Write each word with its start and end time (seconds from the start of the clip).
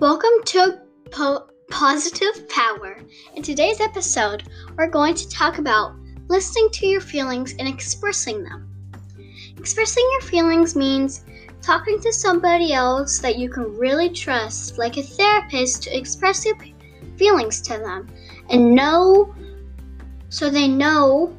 Welcome 0.00 0.42
to 0.46 0.80
po- 1.10 1.50
Positive 1.70 2.48
Power. 2.48 3.02
In 3.34 3.42
today's 3.42 3.82
episode, 3.82 4.44
we're 4.78 4.88
going 4.88 5.14
to 5.14 5.28
talk 5.28 5.58
about 5.58 5.94
listening 6.28 6.70
to 6.72 6.86
your 6.86 7.02
feelings 7.02 7.54
and 7.58 7.68
expressing 7.68 8.42
them. 8.42 8.66
Expressing 9.58 10.02
your 10.12 10.22
feelings 10.22 10.74
means 10.74 11.26
talking 11.60 12.00
to 12.00 12.14
somebody 12.14 12.72
else 12.72 13.18
that 13.18 13.36
you 13.36 13.50
can 13.50 13.76
really 13.76 14.08
trust, 14.08 14.78
like 14.78 14.96
a 14.96 15.02
therapist, 15.02 15.82
to 15.82 15.94
express 15.94 16.46
your 16.46 16.56
feelings 17.18 17.60
to 17.60 17.76
them 17.76 18.08
and 18.48 18.74
know 18.74 19.34
so 20.30 20.48
they 20.48 20.66
know 20.66 21.36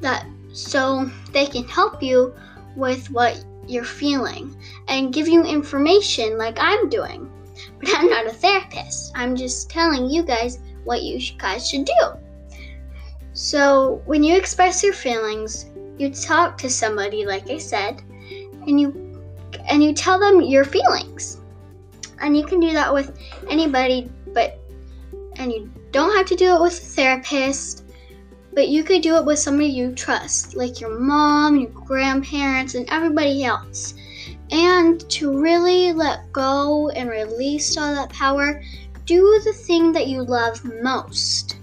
that 0.00 0.26
so 0.52 1.08
they 1.30 1.46
can 1.46 1.62
help 1.68 2.02
you 2.02 2.34
with 2.74 3.08
what 3.12 3.44
you're 3.68 3.84
feeling 3.84 4.60
and 4.88 5.14
give 5.14 5.28
you 5.28 5.44
information 5.44 6.36
like 6.38 6.56
I'm 6.58 6.88
doing. 6.88 7.30
But 7.78 7.90
I'm 7.94 8.08
not 8.08 8.26
a 8.26 8.30
therapist. 8.30 9.12
I'm 9.14 9.36
just 9.36 9.70
telling 9.70 10.10
you 10.10 10.22
guys 10.22 10.58
what 10.84 11.02
you 11.02 11.20
guys 11.38 11.68
should 11.68 11.84
do. 11.84 12.12
So, 13.32 14.02
when 14.06 14.22
you 14.22 14.36
express 14.36 14.82
your 14.82 14.92
feelings, 14.92 15.66
you 15.98 16.10
talk 16.10 16.58
to 16.58 16.70
somebody 16.70 17.24
like 17.24 17.48
I 17.50 17.58
said, 17.58 18.02
and 18.66 18.80
you 18.80 19.22
and 19.68 19.82
you 19.82 19.92
tell 19.92 20.18
them 20.18 20.40
your 20.40 20.64
feelings. 20.64 21.40
And 22.20 22.36
you 22.36 22.44
can 22.44 22.60
do 22.60 22.72
that 22.72 22.92
with 22.92 23.18
anybody, 23.48 24.10
but 24.34 24.58
and 25.36 25.52
you 25.52 25.70
don't 25.90 26.16
have 26.16 26.26
to 26.26 26.36
do 26.36 26.54
it 26.54 26.60
with 26.60 26.72
a 26.72 26.86
therapist, 26.86 27.84
but 28.52 28.68
you 28.68 28.84
could 28.84 29.02
do 29.02 29.16
it 29.16 29.24
with 29.24 29.38
somebody 29.38 29.68
you 29.68 29.94
trust, 29.94 30.54
like 30.54 30.80
your 30.80 30.98
mom, 30.98 31.56
your 31.56 31.70
grandparents, 31.70 32.74
and 32.74 32.88
everybody 32.90 33.44
else. 33.44 33.94
And 34.50 35.08
to 35.10 35.40
really 35.40 35.92
let 35.92 36.32
go 36.32 36.90
and 36.90 37.08
release 37.08 37.76
all 37.76 37.94
that 37.94 38.10
power, 38.10 38.62
do 39.04 39.40
the 39.44 39.52
thing 39.52 39.92
that 39.92 40.08
you 40.08 40.22
love 40.22 40.64
most. 40.82 41.56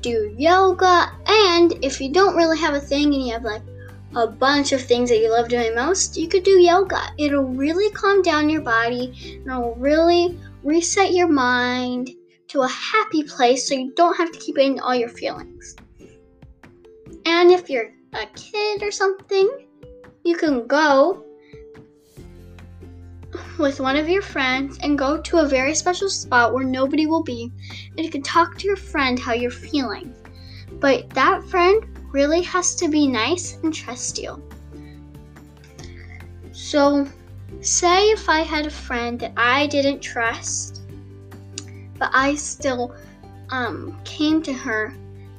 Do 0.00 0.34
yoga, 0.36 1.10
and 1.26 1.72
if 1.84 2.00
you 2.00 2.12
don't 2.12 2.36
really 2.36 2.58
have 2.58 2.74
a 2.74 2.80
thing 2.80 3.14
and 3.14 3.26
you 3.26 3.32
have 3.32 3.44
like 3.44 3.62
a 4.14 4.26
bunch 4.26 4.72
of 4.72 4.80
things 4.80 5.10
that 5.10 5.18
you 5.18 5.30
love 5.30 5.48
doing 5.48 5.74
most, 5.74 6.16
you 6.16 6.28
could 6.28 6.44
do 6.44 6.60
yoga. 6.60 7.00
It'll 7.18 7.44
really 7.44 7.90
calm 7.90 8.22
down 8.22 8.48
your 8.48 8.62
body 8.62 9.36
and 9.36 9.46
it'll 9.46 9.74
really 9.74 10.38
reset 10.62 11.12
your 11.12 11.28
mind 11.28 12.10
to 12.48 12.62
a 12.62 12.68
happy 12.68 13.22
place 13.22 13.68
so 13.68 13.74
you 13.74 13.92
don't 13.94 14.16
have 14.16 14.32
to 14.32 14.38
keep 14.38 14.58
in 14.58 14.80
all 14.80 14.94
your 14.94 15.08
feelings. 15.08 15.76
And 17.26 17.50
if 17.50 17.68
you're 17.68 17.92
a 18.14 18.26
kid 18.34 18.82
or 18.82 18.90
something, 18.90 19.66
you 20.24 20.36
can 20.36 20.66
go 20.66 21.24
with 23.58 23.80
one 23.80 23.96
of 23.96 24.08
your 24.08 24.22
friends 24.22 24.78
and 24.82 24.98
go 24.98 25.20
to 25.20 25.38
a 25.38 25.48
very 25.48 25.74
special 25.74 26.08
spot 26.08 26.54
where 26.54 26.64
nobody 26.64 27.06
will 27.06 27.22
be, 27.22 27.52
and 27.96 28.04
you 28.04 28.10
can 28.10 28.22
talk 28.22 28.56
to 28.58 28.66
your 28.66 28.76
friend 28.76 29.18
how 29.18 29.32
you're 29.32 29.50
feeling. 29.50 30.14
But 30.80 31.10
that 31.10 31.44
friend 31.44 31.84
really 32.12 32.42
has 32.42 32.74
to 32.76 32.88
be 32.88 33.06
nice 33.06 33.58
and 33.62 33.74
trust 33.74 34.18
you. 34.18 34.42
So, 36.52 37.06
say 37.60 38.10
if 38.10 38.28
I 38.28 38.40
had 38.40 38.66
a 38.66 38.70
friend 38.70 39.18
that 39.20 39.32
I 39.36 39.66
didn't 39.66 40.00
trust, 40.00 40.82
but 41.98 42.10
I 42.12 42.34
still 42.36 42.94
um, 43.50 43.98
came 44.04 44.42
to 44.42 44.52
her 44.52 44.94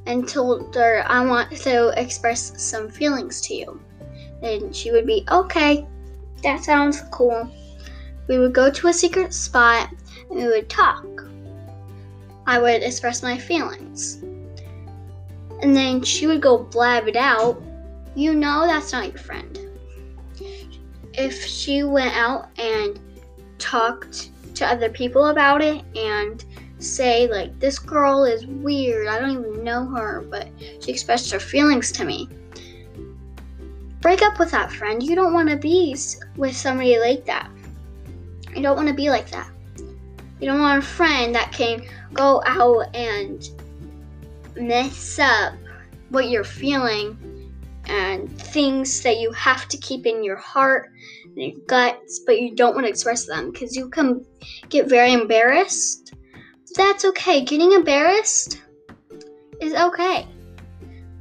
and 0.06 0.28
told 0.28 0.76
her 0.76 1.04
I 1.08 1.26
want 1.26 1.52
to 1.52 1.94
express 1.96 2.62
some 2.62 2.90
feelings 2.90 3.42
to 3.42 3.54
you. 3.54 3.80
then 4.42 4.72
she 4.72 4.92
would 4.92 5.06
be, 5.06 5.26
okay, 5.30 5.86
that 6.44 6.64
sounds 6.64 7.02
cool. 7.12 7.50
We 8.30 8.38
would 8.38 8.54
go 8.54 8.70
to 8.70 8.88
a 8.88 8.94
secret 8.94 9.34
spot 9.34 9.90
and 10.30 10.38
we 10.38 10.46
would 10.46 10.70
talk. 10.70 11.06
I 12.46 12.60
would 12.60 12.84
express 12.84 13.24
my 13.24 13.38
feelings. 13.38 14.22
And 15.62 15.76
then 15.76 16.04
she 16.04 16.28
would 16.28 16.40
go 16.40 16.60
blab 16.60 17.08
it 17.08 17.16
out. 17.16 17.62
You 18.16 18.36
know 18.36 18.68
that's 18.68 18.94
not 18.94 19.10
your 19.10 19.18
friend. 19.18 19.60
If 21.14 21.44
she 21.44 21.84
went 21.84 22.16
out 22.16 22.50
and 22.60 23.00
talked 23.58 24.30
to 24.56 24.66
other 24.68 24.90
people 24.90 25.28
about 25.28 25.64
it 25.64 25.84
and 25.96 26.46
say 26.78 27.28
like 27.28 27.60
this 27.60 27.78
girl 27.78 28.24
is 28.24 28.46
weird 28.46 29.08
i 29.08 29.20
don't 29.20 29.32
even 29.32 29.64
know 29.66 29.86
her 29.86 30.22
but 30.30 30.48
she 30.80 30.92
expressed 30.92 31.30
her 31.30 31.40
feelings 31.40 31.92
to 31.92 32.06
me 32.06 32.30
break 34.00 34.22
up 34.22 34.40
with 34.40 34.50
that 34.50 34.72
friend 34.72 35.04
you 35.04 35.14
don't 35.14 35.34
want 35.34 35.50
to 35.50 35.58
be 35.58 35.94
with 36.38 36.56
somebody 36.56 36.98
like 37.00 37.26
that 37.26 37.50
you 38.56 38.62
don't 38.62 38.76
want 38.76 38.88
to 38.88 38.94
be 38.94 39.10
like 39.10 39.30
that 39.32 39.50
you 40.40 40.48
don't 40.48 40.60
want 40.60 40.84
a 40.84 40.86
friend 40.86 41.36
that 41.36 41.52
can 41.52 41.84
go 42.14 42.42
out 42.46 42.96
and 42.96 43.50
mess 44.56 45.20
up 45.20 45.54
what 46.10 46.30
you're 46.30 46.44
feeling 46.44 47.18
and 47.86 48.30
things 48.40 49.02
that 49.02 49.20
you 49.20 49.32
have 49.32 49.68
to 49.68 49.78
keep 49.78 50.06
in 50.06 50.24
your 50.24 50.38
heart 50.38 50.92
and 51.26 51.38
your 51.38 51.60
guts 51.68 52.20
but 52.26 52.40
you 52.40 52.56
don't 52.56 52.74
want 52.74 52.86
to 52.86 52.90
express 52.90 53.26
them 53.26 53.52
because 53.52 53.76
you 53.76 53.90
can 53.90 54.26
get 54.70 54.88
very 54.88 55.14
embarrassed 55.14 56.14
that's 56.76 57.06
okay. 57.06 57.42
Getting 57.42 57.74
embarrassed 57.74 58.62
is 59.62 59.74
okay. 59.74 60.28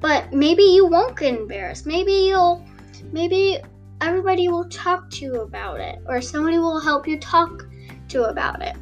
But 0.00 0.32
maybe 0.32 0.62
you 0.62 0.86
won't 0.86 1.16
get 1.16 1.34
embarrassed. 1.34 1.86
Maybe 1.86 2.12
you'll, 2.12 2.64
maybe 3.12 3.58
everybody 4.00 4.48
will 4.48 4.68
talk 4.68 5.10
to 5.10 5.24
you 5.24 5.40
about 5.40 5.80
it, 5.80 5.98
or 6.06 6.20
somebody 6.20 6.58
will 6.58 6.80
help 6.80 7.06
you 7.06 7.18
talk 7.18 7.66
to 8.08 8.24
about 8.24 8.62
it. 8.62 8.76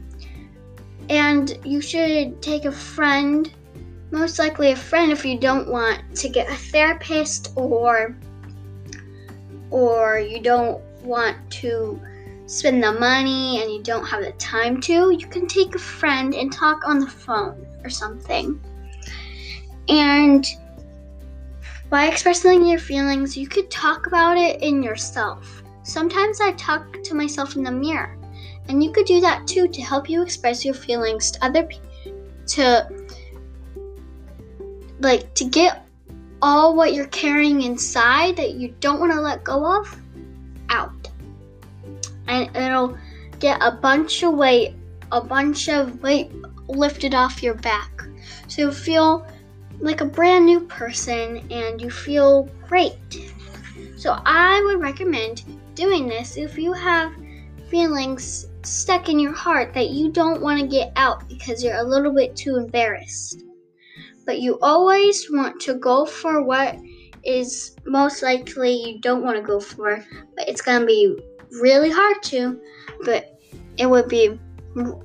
And 1.08 1.58
you 1.64 1.80
should 1.80 2.42
take 2.42 2.64
a 2.64 2.72
friend, 2.72 3.52
most 4.10 4.38
likely 4.38 4.72
a 4.72 4.76
friend 4.76 5.12
if 5.12 5.24
you 5.24 5.38
don't 5.38 5.68
want 5.68 6.16
to 6.16 6.28
get 6.28 6.48
a 6.48 6.54
therapist 6.54 7.52
or 7.56 8.16
or 9.70 10.18
you 10.18 10.40
don't 10.40 10.80
want 11.02 11.36
to 11.50 12.00
spend 12.46 12.82
the 12.82 12.92
money 12.92 13.60
and 13.60 13.70
you 13.72 13.82
don't 13.82 14.04
have 14.04 14.22
the 14.22 14.32
time 14.32 14.80
to, 14.80 15.10
you 15.10 15.26
can 15.26 15.46
take 15.46 15.74
a 15.74 15.78
friend 15.78 16.34
and 16.34 16.52
talk 16.52 16.86
on 16.86 17.00
the 17.00 17.06
phone 17.06 17.66
or 17.82 17.90
something. 17.90 18.60
And 19.88 20.46
by 21.90 22.06
expressing 22.06 22.66
your 22.66 22.78
feelings, 22.78 23.36
you 23.36 23.46
could 23.46 23.70
talk 23.70 24.06
about 24.06 24.36
it 24.36 24.62
in 24.62 24.82
yourself. 24.82 25.62
Sometimes 25.82 26.40
I 26.40 26.52
talk 26.52 27.02
to 27.04 27.14
myself 27.14 27.56
in 27.56 27.62
the 27.62 27.70
mirror, 27.70 28.18
and 28.68 28.82
you 28.82 28.90
could 28.90 29.06
do 29.06 29.20
that 29.20 29.46
too 29.46 29.68
to 29.68 29.82
help 29.82 30.10
you 30.10 30.22
express 30.22 30.64
your 30.64 30.74
feelings 30.74 31.30
to 31.32 31.44
other 31.44 31.64
people, 31.64 31.88
to 32.48 32.88
like 35.00 35.34
to 35.34 35.44
get 35.44 35.86
all 36.42 36.74
what 36.74 36.94
you're 36.94 37.06
carrying 37.08 37.62
inside 37.62 38.36
that 38.36 38.54
you 38.54 38.74
don't 38.80 39.00
want 39.00 39.12
to 39.12 39.20
let 39.20 39.44
go 39.44 39.78
of 39.78 40.00
out 40.68 41.08
and 42.28 42.54
it'll 42.56 42.96
get 43.38 43.58
a 43.62 43.70
bunch 43.70 44.22
of 44.22 44.34
weight, 44.34 44.74
a 45.12 45.20
bunch 45.20 45.68
of 45.68 46.02
weight 46.02 46.30
lifted 46.68 47.14
off 47.14 47.42
your 47.42 47.54
back. 47.54 48.02
So 48.48 48.70
feel 48.70 49.26
like 49.80 50.00
a 50.00 50.06
brand 50.06 50.46
new 50.46 50.60
person 50.60 51.46
and 51.50 51.80
you 51.80 51.90
feel 51.90 52.48
great. 52.68 52.96
So 53.96 54.18
I 54.24 54.62
would 54.66 54.80
recommend 54.80 55.44
doing 55.74 56.08
this 56.08 56.36
if 56.36 56.58
you 56.58 56.72
have 56.72 57.12
feelings 57.68 58.46
stuck 58.62 59.08
in 59.08 59.18
your 59.18 59.32
heart 59.32 59.74
that 59.74 59.90
you 59.90 60.10
don't 60.10 60.40
want 60.40 60.60
to 60.60 60.66
get 60.66 60.92
out 60.96 61.28
because 61.28 61.62
you're 61.62 61.76
a 61.76 61.82
little 61.82 62.12
bit 62.12 62.36
too 62.36 62.56
embarrassed. 62.56 63.42
But 64.24 64.40
you 64.40 64.58
always 64.60 65.30
want 65.30 65.60
to 65.62 65.74
go 65.74 66.04
for 66.04 66.42
what 66.42 66.76
is 67.24 67.76
most 67.84 68.22
likely 68.22 68.72
you 68.72 69.00
don't 69.00 69.22
want 69.22 69.36
to 69.36 69.42
go 69.42 69.60
for, 69.60 70.04
but 70.36 70.48
it's 70.48 70.62
going 70.62 70.80
to 70.80 70.86
be 70.86 71.16
really 71.60 71.90
hard 71.90 72.22
to, 72.24 72.60
but 73.04 73.38
it 73.76 73.88
would 73.88 74.08
be 74.08 74.38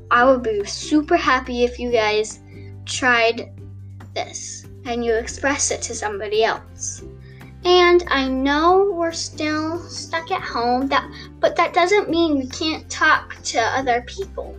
I 0.09 0.25
would 0.25 0.43
be 0.43 0.65
super 0.65 1.15
happy 1.15 1.63
if 1.63 1.79
you 1.79 1.91
guys 1.91 2.41
tried 2.85 3.51
this 4.13 4.65
and 4.85 5.03
you 5.05 5.13
express 5.13 5.71
it 5.71 5.81
to 5.83 5.95
somebody 5.95 6.43
else. 6.43 7.03
And 7.63 8.03
I 8.07 8.27
know 8.27 8.91
we're 8.91 9.11
still 9.11 9.79
stuck 9.81 10.31
at 10.31 10.41
home 10.41 10.87
that 10.87 11.09
but 11.39 11.55
that 11.55 11.73
doesn't 11.73 12.09
mean 12.09 12.37
we 12.37 12.47
can't 12.47 12.89
talk 12.89 13.37
to 13.43 13.59
other 13.59 14.01
people. 14.07 14.57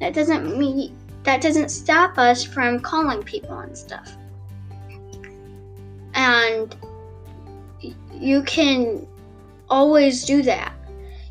That 0.00 0.14
doesn't 0.14 0.56
mean 0.56 0.96
that 1.24 1.40
doesn't 1.40 1.70
stop 1.70 2.18
us 2.18 2.44
from 2.44 2.80
calling 2.80 3.22
people 3.22 3.58
and 3.58 3.76
stuff. 3.76 4.16
And 6.14 6.76
you 8.12 8.42
can 8.44 9.06
always 9.68 10.24
do 10.24 10.42
that. 10.42 10.72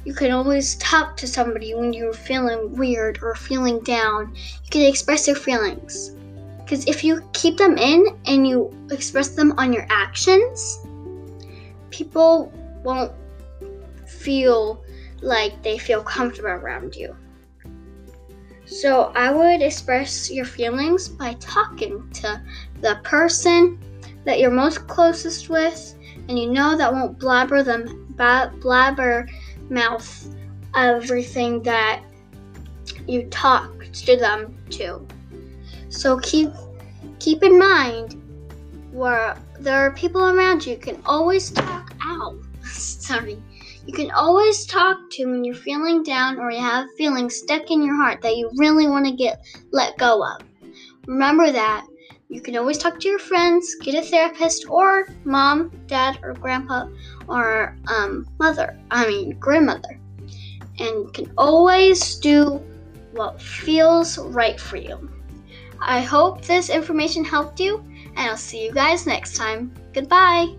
You 0.04 0.14
can 0.14 0.32
always 0.32 0.76
talk 0.76 1.16
to 1.18 1.28
somebody 1.28 1.74
when 1.74 1.94
you're 1.94 2.14
feeling 2.14 2.76
weird 2.76 3.20
or 3.22 3.36
feeling 3.36 3.80
down. 3.80 4.36
You 4.36 4.70
can 4.70 4.82
express 4.82 5.28
your 5.28 5.38
feelings. 5.38 6.14
Because 6.74 6.88
if 6.88 7.04
you 7.04 7.22
keep 7.34 7.58
them 7.58 7.78
in 7.78 8.04
and 8.26 8.48
you 8.48 8.74
express 8.90 9.36
them 9.36 9.54
on 9.60 9.72
your 9.74 9.86
actions, 9.92 10.80
people 11.92 12.52
won't 12.84 13.12
feel 14.08 14.84
like 15.22 15.62
they 15.62 15.78
feel 15.78 16.02
comfortable 16.02 16.50
around 16.50 16.96
you. 16.96 17.16
So 18.66 19.12
I 19.16 19.32
would 19.32 19.62
express 19.62 20.32
your 20.32 20.46
feelings 20.46 21.10
by 21.10 21.36
talking 21.36 22.10
to 22.14 22.42
the 22.82 23.00
person 23.04 23.78
that 24.26 24.40
you're 24.40 24.50
most 24.50 24.88
closest 24.88 25.50
with, 25.50 25.94
and 26.28 26.40
you 26.40 26.50
know 26.50 26.76
that 26.76 26.92
won't 26.92 27.20
blabber 27.20 27.62
them 27.62 28.16
blabber 28.62 29.28
mouth 29.70 30.36
everything 30.74 31.62
that 31.62 32.02
you 33.08 33.28
talk 33.30 33.86
to 33.94 34.18
them 34.18 34.58
to. 34.72 35.06
So 35.90 36.18
keep 36.18 36.50
keep 37.20 37.44
in 37.44 37.58
mind 37.58 38.22
where 38.92 39.38
there 39.60 39.80
are 39.80 39.92
people 39.92 40.28
around 40.30 40.66
you, 40.66 40.74
you 40.74 40.80
can 40.80 41.02
always 41.06 41.52
talk 41.52 41.94
out. 42.02 42.36
Sorry. 42.64 43.42
You 43.86 43.94
can 43.94 44.12
always 44.12 44.66
talk 44.66 44.98
to 45.12 45.26
when 45.26 45.44
you're 45.44 45.56
feeling 45.56 46.04
down 46.04 46.40
or 46.40 46.52
you 46.52 46.62
have 46.62 46.88
feelings 46.98 47.36
stuck 47.36 47.70
in 47.70 47.84
your 47.84 47.96
heart 47.96 48.22
that 48.22 48.38
you 48.38 48.50
really 48.58 48.88
want 48.88 49.06
to 49.06 49.12
get 49.12 49.46
let 49.72 49.98
go 49.98 50.24
of. 50.24 50.42
Remember 51.06 51.52
that 51.52 51.86
you 52.30 52.42
can 52.42 52.56
always 52.56 52.78
talk 52.78 53.00
to 53.00 53.08
your 53.08 53.20
friends, 53.20 53.76
get 53.82 53.94
a 53.94 54.02
therapist, 54.02 54.68
or 54.70 55.08
mom, 55.24 55.70
dad, 55.88 56.20
or 56.24 56.34
grandpa, 56.34 56.88
or 57.28 57.78
um, 57.88 58.26
mother. 58.40 58.80
I 58.90 59.06
mean, 59.06 59.38
grandmother. 59.38 60.00
And 60.80 60.80
you 60.80 61.12
can 61.14 61.32
always 61.38 62.16
do 62.16 62.64
what 63.12 63.40
feels 63.42 64.18
right 64.18 64.60
for 64.60 64.78
you. 64.78 65.12
I 65.86 66.02
hope 66.02 66.42
this 66.42 66.70
information 66.70 67.26
helped 67.26 67.60
you, 67.60 67.84
and 68.16 68.30
I'll 68.30 68.38
see 68.38 68.64
you 68.64 68.72
guys 68.72 69.06
next 69.06 69.36
time. 69.36 69.74
Goodbye. 69.94 70.56